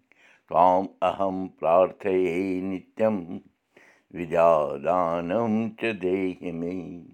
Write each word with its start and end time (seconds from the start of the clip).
त्वाम् 0.48 0.88
अहं 1.02 1.48
प्रार्थये 1.48 2.60
نمس 2.60 3.42
دیٖشمیٖسنیہ 4.16 5.70
च 5.80 5.96
देहि 5.96 6.52
मे। 6.52 7.06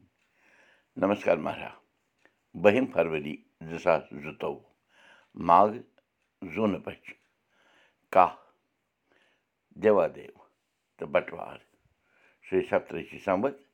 नमस्कार 0.99 1.39
महाराज। 1.39 1.73
बहिम 2.57 2.87
फरवरी 2.87 3.47
जसा 3.63 3.99
زٕ 3.99 4.33
ساس 4.33 5.83
जून 6.45 6.71
مگر 6.71 6.95
का? 8.13 8.39
देवादेव 9.79 10.41
دو 11.01 11.07
बटवार 11.07 11.61
श्री 12.51 12.61
सप्तऋषि 12.61 13.19
संवत 13.19 13.65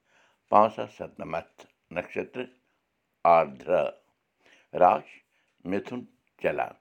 पाँच 0.51 0.73
ساس 0.73 0.91
سَتنَمَتھ 0.91 1.74
سَتنَمَتھ 1.93 2.17
نَشتر 2.17 2.45
آدھرا 3.25 3.83
راش 4.81 5.09
مِتھُن 5.71 6.01
چلان 6.43 6.75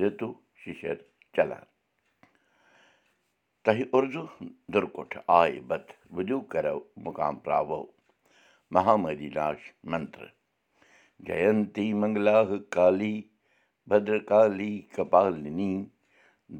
رِتوٗ 0.00 0.32
شِشر 0.64 0.96
چلان 1.34 1.64
تۄہہِ 3.64 3.82
اُردو 3.94 4.24
دُرکُٹھ 4.72 5.16
آے 5.38 5.60
بت 5.68 5.86
وُدو 6.14 6.40
کَرو 6.52 6.78
مُقام 7.04 7.34
پراوو 7.44 7.82
مہامری 8.74 9.30
راش 9.36 9.60
منتر 9.90 10.26
جینتی 11.26 11.92
منگلا 12.00 12.38
کالی 12.74 13.16
بدرکالی 13.88 14.74
کپالنی 14.94 15.72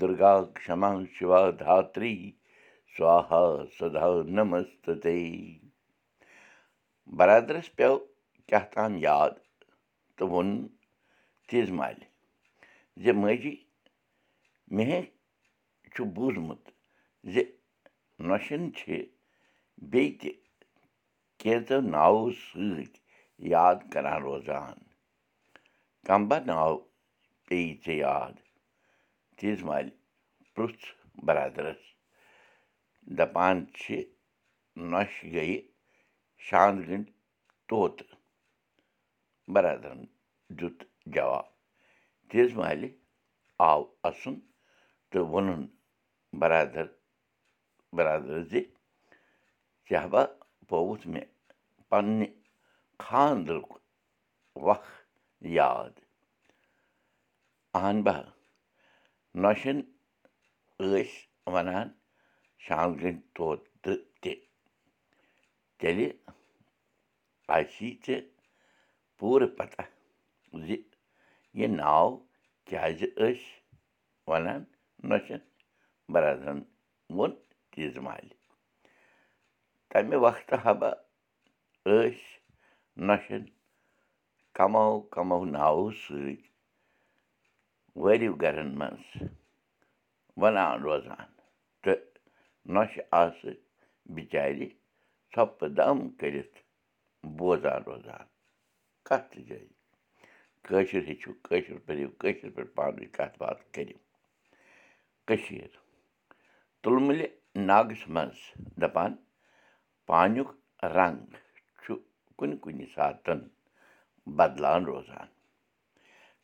دُرگا 0.01 0.35
کما 0.55 0.93
شِوا 1.15 1.43
دھاتری 1.61 2.17
سوہا 2.97 3.45
سدا 3.79 4.09
نمستے 4.37 5.19
برادرَس 7.19 7.69
پیٚو 7.77 7.95
کیٛاہ 8.47 8.67
تام 8.73 8.93
یاد 9.07 9.33
تہٕ 10.17 10.29
ووٚن 10.31 10.51
تیٖژ 11.49 11.69
مالہِ 11.79 12.05
زِ 13.03 13.05
ماجی 13.21 13.55
مے 14.75 15.01
چھُ 15.93 15.99
بوٗزمُت 16.15 16.63
زِ 17.33 17.35
نۄشَن 18.29 18.63
چھِ 18.77 18.83
بیٚیہِ 19.91 20.19
تہِ 20.21 20.31
کینٛژو 21.41 21.79
ناوو 21.95 22.25
سۭتۍ 22.45 23.01
یاد 23.53 23.79
کَران 23.93 24.19
روزان 24.27 24.79
کَمبا 26.07 26.39
ناو 26.49 26.75
پیٚیہِ 27.47 27.77
ژےٚ 27.85 28.01
یاد 28.07 28.35
تیٖژ 29.37 29.59
مالہِ 29.69 29.91
پرُٛژھ 30.55 30.87
بَرادَرَس 31.27 31.83
دَپان 33.19 33.57
چھِ 33.79 33.85
نۄشہِ 34.91 35.33
گٔیہِ 35.35 35.59
شانٛد 36.47 36.79
گٔنٛڈۍ 36.89 37.13
طوطہٕ 37.69 38.11
بَرادَرَن 39.53 40.01
دیُت 40.59 40.79
جواب 41.15 41.47
تیٖژ 42.29 42.51
مالہِ 42.59 42.89
آو 43.69 43.81
اَسُن 44.09 44.35
تہٕ 45.11 45.25
ووٚنُن 45.31 45.63
بَرادَر 46.41 46.87
بَرادَر 47.97 48.39
زِ 48.51 48.53
چاہبا 49.89 50.23
پوٚوُتھ 50.69 51.05
مےٚ 51.13 51.31
پنٛنہِ 51.89 52.29
خانٛدرُک 53.05 53.71
وق 54.67 54.85
یاد 55.59 55.95
اہن 57.79 57.97
با 58.05 58.17
نۄشَن 59.43 59.79
ٲسۍ 60.79 61.11
وَنان 61.53 61.89
شانٛد 62.65 62.93
گٔنٛڈۍ 63.01 63.23
طوطہٕ 63.37 64.01
تہِ 64.23 64.33
تیٚلہِ 65.83 66.09
آسی 67.57 67.89
ژےٚ 68.05 68.29
پوٗرٕ 69.19 69.51
پَتہ 69.59 69.83
زِ 70.65 70.69
یہِ 71.59 71.69
ناو 71.81 72.09
کیٛازِ 72.67 73.01
ٲسۍ 73.17 73.51
وَنان 74.29 74.63
نۄشَن 75.09 75.41
بَرادرَن 76.13 76.61
ووٚن 77.17 77.33
تیٖژ 77.71 77.95
مالہِ 78.05 78.31
تَمہِ 79.91 80.17
وقتہٕ 80.25 80.63
حبہ 80.65 80.91
ٲسۍ 81.87 82.21
نۄشَن 83.07 83.43
کَمو 84.57 84.87
کَمو 85.15 85.39
ناوو 85.55 85.87
سۭتۍ 86.03 86.43
وٲرِو 88.03 88.33
گَرَن 88.43 88.71
منٛز 88.79 89.05
وَنان 90.41 90.75
روزان 90.85 91.29
تہٕ 91.83 92.01
نۄشہِ 92.75 93.01
آسہٕ 93.23 93.61
بِچارِ 94.15 94.59
ژھۄپہٕ 95.35 95.69
دَم 95.77 95.99
کٔرِتھ 96.19 96.59
بوزان 97.39 97.81
روزان 97.87 98.25
کَتھ 99.09 99.35
جایہِ 99.49 99.69
کٲشِر 100.67 101.03
ہیٚچھِو 101.09 101.33
کٲشِر 101.47 101.79
پٔرِو 101.87 102.09
کٲشِر 102.21 102.51
پٲٹھۍ 102.55 102.75
پانہٕ 102.77 102.95
ؤنۍ 102.97 103.09
کَتھ 103.17 103.37
باتھ 103.41 103.63
کٔرِو 103.75 103.99
کٔشیٖر 105.27 105.73
تُلمُلہِ 106.83 107.27
ناگَس 107.69 108.03
منٛز 108.15 108.39
دَپان 108.81 109.13
پانیُک 110.09 110.51
رنٛگ 110.97 111.25
چھُ 111.83 111.95
کُنہِ 112.39 112.57
کُنہِ 112.63 112.87
ساتَن 112.95 113.41
بَدلان 114.37 114.81
روزان 114.91 115.29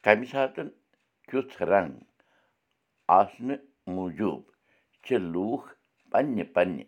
کَمہِ 0.04 0.27
ساتہٕ 0.32 0.75
کیُتھ 1.28 1.62
رنٛگ 1.71 1.94
آسنہٕ 3.19 3.65
موٗجوٗب 3.94 4.43
چھِ 5.04 5.16
لوٗکھ 5.32 5.69
پنٛنہِ 6.10 6.44
پنٛنہِ 6.54 6.84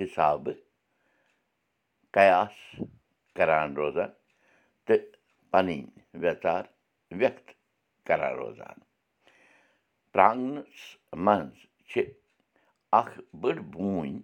حِسابہٕ 0.00 0.67
روزان 3.78 4.10
تہٕ 4.86 5.04
پَنٕنۍ 5.50 5.80
وٮ۪ژار 6.20 6.64
وٮ۪کھ 7.18 7.50
کَران 8.06 8.32
روزان 8.40 8.78
پرٛانٛگنَس 10.12 10.78
منٛز 11.24 11.56
چھِ 11.88 12.00
اَکھ 13.00 13.14
بٔڑ 13.40 13.56
بوٗنۍ 13.72 14.16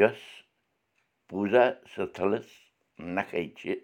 یۄس 0.00 0.22
پوٗزا 1.28 1.64
سٕتھلَس 1.92 2.48
نَکھَے 3.16 3.42
چھِ 3.58 3.74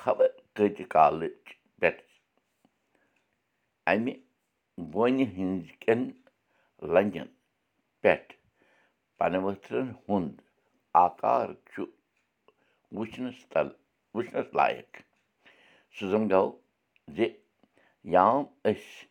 خبر 0.00 0.28
کۭتہِ 0.56 0.84
کالٕچ 0.94 1.42
پٮ۪ٹھ 1.80 2.02
اَمہِ 3.90 4.14
بونہِ 4.92 5.24
ہِنٛز 5.36 5.66
کٮ۪ن 5.82 6.00
لنٛجَن 6.92 7.28
پٮ۪ٹھ 8.02 8.32
پَنہٕ 9.18 9.42
ؤتھرَن 9.48 9.88
ہُنٛد 10.08 10.34
آکار 11.02 11.48
چھُ 11.70 11.82
وٕچھنَس 12.96 13.38
تَل 13.52 13.68
وٕچھنَس 14.14 14.48
لایق۔ 14.58 14.90
سُہ 15.94 16.04
زَن 16.10 16.24
گوٚو 16.30 16.50
زِ 17.16 17.18
یام 18.14 18.42
أسۍ 18.68 19.06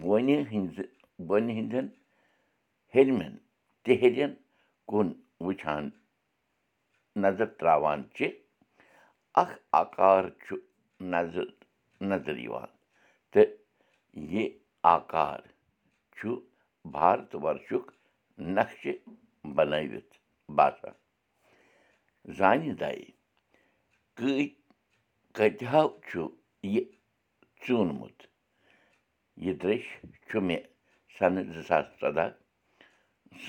بونہِ 0.00 0.36
ہِنٛزِ 0.52 0.76
بونہِ 1.26 1.50
ہِنٛدٮ۪ن 1.58 1.86
ہیٚرمٮ۪ن 2.94 3.34
تِہرٮ۪ن 3.84 4.32
کُن 4.88 5.08
وٕچھان 5.44 5.84
نظر 7.24 7.46
ترٛاوان 7.58 8.00
چھِ۔ 8.14 8.30
اَکھ 9.42 9.54
آکار 9.82 10.24
چھُ 10.44 10.56
نظر 11.14 11.46
نظر 12.10 12.36
یِوان 12.44 12.70
تہٕ 13.32 13.50
یہِ 14.32 14.44
آکار 14.96 15.40
چھُ 16.16 16.40
بھارت 16.94 17.34
وَرشُک 17.42 17.86
نقشہِ 18.56 18.92
بَنٲوِتھ 19.56 20.21
باسان 20.56 20.94
زانہِ 22.36 22.70
دَے 22.80 22.94
کۭتۍ 24.16 24.46
کۭتِہو 25.36 25.84
چھُ 26.08 26.20
یہِ 26.72 26.82
ژوٗنمُت 27.62 28.18
یہِ 29.44 29.52
درٛیش 29.60 29.86
چھُ 30.28 30.32
مےٚ 30.46 30.64
سَنہٕ 31.16 31.44
زٕ 31.54 31.62
ساس 31.68 31.86
ژۄدہَس 32.00 32.34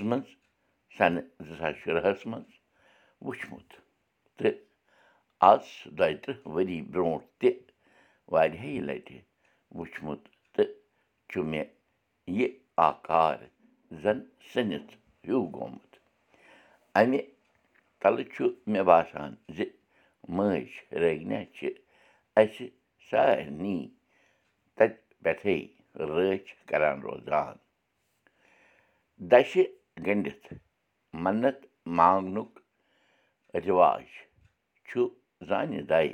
منٛز 0.07 0.27
سَنہٕ 0.97 1.25
زٕ 1.47 1.55
ساس 1.59 1.75
شُراہَس 1.81 2.21
منٛز 2.31 2.51
وٕچھمُت 3.25 3.69
تہٕ 4.37 4.55
آز 5.51 5.63
دۄیہِ 5.97 6.15
تٕرٛہ 6.23 6.41
ؤری 6.53 6.77
برٛونٛٹھ 6.91 7.27
تہِ 7.39 7.49
واریاہہِ 8.31 8.79
لَٹہِ 8.87 9.17
وٕچھمُت 9.77 10.21
تہٕ 10.53 10.71
چھُ 11.29 11.43
مےٚ 11.51 11.69
یہِ 12.37 12.47
آکار 12.89 13.37
زَن 14.01 14.19
سٔنِتھ 14.51 14.91
ہیوٗ 15.25 15.45
گوٚمُت 15.55 15.92
اَمہِ 16.99 17.19
تَلہٕ 18.01 18.27
چھُ 18.33 18.43
مےٚ 18.71 18.85
باسان 18.89 19.31
زِ 19.55 19.57
مٲج 20.35 20.69
رٲگنہ 21.01 21.39
چھِ 21.55 21.67
اَسہِ 22.39 22.65
سارنٕے 23.09 23.77
تَتہِ 24.77 24.97
پٮ۪ٹھَے 25.23 25.57
رٲچھ 26.09 26.49
کَران 26.69 26.97
روزان 27.05 27.55
دَشہِ 29.31 29.63
گٔنٛڈِتھ 30.05 30.47
مَنت 31.23 31.59
مانٛگنُک 31.97 32.51
رِواج 33.65 34.05
چھُ 34.87 34.99
زانہِ 35.47 35.81
دَے 35.89 36.07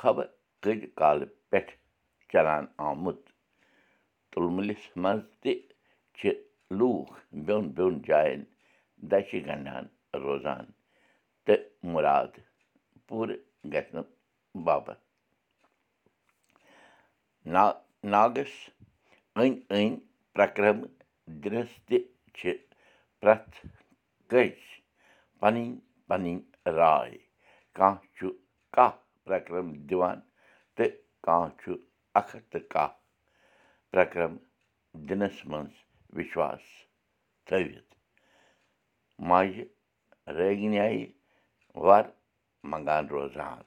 خبر 0.00 0.26
کٔتۍ 0.62 0.88
کالہٕ 0.98 1.32
پٮ۪ٹھ 1.50 1.72
چَلان 2.30 2.64
آمُت 2.88 3.20
تُلمُلِس 4.30 4.84
منٛز 5.02 5.24
تہِ 5.42 5.52
چھِ 6.16 6.22
لوٗکھ 6.78 7.12
بیٚون 7.46 7.64
بیٚون 7.76 7.94
جایَن 8.08 8.42
دَچھِ 9.10 9.30
گَنٛڈان 9.46 9.84
روزان 10.24 10.64
تہٕ 11.44 11.62
مُراد 11.92 12.32
پوٗرٕ 13.06 13.38
گژھنہٕ 13.72 14.10
باپتھ 14.64 15.02
نا 17.52 17.64
ناگَس 18.12 18.52
أنٛدۍ 19.36 19.60
أنٛدۍ 19.70 20.00
پرٛٮ۪کرمہٕ 20.34 20.90
دِنَس 21.42 21.70
تہِ 21.86 21.98
چھِ 22.36 22.42
پرٛٮ۪تھ 23.20 23.56
کٲنٛسہِ 24.28 24.80
پَنٕنۍ 25.40 25.70
پَنٕنۍ 26.08 26.38
راے 26.78 27.16
کانٛہہ 27.76 28.04
چھُ 28.16 28.26
کاہ 28.74 28.92
پرٛٮ۪کرم 29.24 29.68
دِوان 29.88 30.18
تہٕ 30.76 30.92
کانٛہہ 31.24 31.50
چھُ 31.60 31.72
اَکھ 32.18 32.36
تہٕ 32.50 32.68
کاہ 32.72 32.90
پرٛٮ۪کرم 33.90 34.32
دِنَس 35.08 35.36
منٛز 35.50 35.74
وِشواس 36.16 36.62
تھٲوِتھ 37.46 37.90
ماجہِ 39.28 39.64
رٲگِنیایہِ 40.38 41.04
وَر 41.84 42.04
منٛگان 42.70 43.04
روزان 43.14 43.62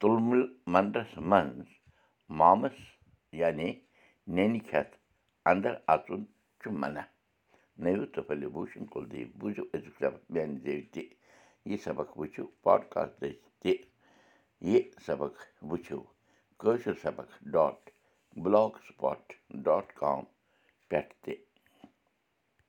تُلمُل 0.00 0.42
مَنٛدرَس 0.72 1.12
منٛز 1.30 1.66
مامَس 2.38 2.76
یعنی 3.40 3.68
نِنہِ 4.34 4.60
کھٮ۪تھ 4.68 4.94
اَنٛدر 5.50 5.74
اَژُن 5.92 6.22
چھُ 6.60 6.66
مَنع 6.80 7.04
نٔوِو 7.82 8.06
تہٕ 8.12 8.24
پھٔلِو 8.26 8.48
بوٗشِن 8.54 8.84
کُلدیپ 8.92 9.28
بوٗزِو 9.38 9.64
أزیُک 9.74 9.94
سبق 10.02 10.22
میٛانہِ 10.32 10.58
زیٚوِ 10.64 10.84
تہِ 10.92 11.02
یہِ 11.68 11.78
سبق 11.86 12.08
وٕچھِو 12.18 12.44
پاڈکاسٹٕچ 12.64 13.36
تہِ 13.62 13.72
یہِ 14.70 14.80
سبق 15.06 15.34
وٕچھِو 15.70 16.00
کٲشُر 16.60 16.94
سبق 17.02 17.28
dot 17.54 17.78
block 18.42 18.72
spot 18.86 19.32
dot 19.64 19.92
com 20.00 20.22
پٮ۪ٹھ 20.88 21.14
تہِ 21.22 21.34